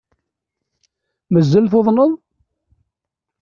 [1.31, 2.11] Mazal tuḍneḍ?